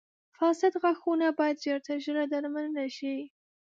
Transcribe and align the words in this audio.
•فاسد 0.37 0.73
غاښونه 0.81 1.27
باید 1.39 1.61
ژر 1.63 1.79
تر 1.87 1.97
ژره 2.05 2.23
درملنه 2.31 2.85
شي. 2.97 3.15